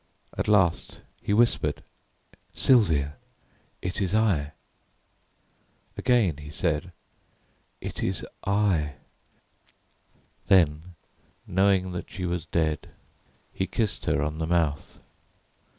[0.35, 1.83] At last he whispered:
[2.53, 3.17] "Sylvia,
[3.83, 4.53] it is I."
[5.95, 6.91] Again he said,
[7.81, 8.95] "It is I."
[10.47, 10.95] Then,
[11.45, 12.89] knowing that she was dead,
[13.53, 14.97] he kissed her on the mouth.